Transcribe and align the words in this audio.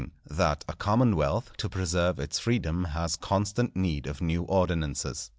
—_That 0.31 0.63
a 0.67 0.73
Commonwealth 0.75 1.51
to 1.57 1.69
preserve 1.69 2.17
its 2.17 2.39
Freedom 2.39 2.85
has 2.85 3.15
constant 3.15 3.75
need 3.75 4.07
of 4.07 4.19
new 4.19 4.41
Ordinances. 4.41 5.29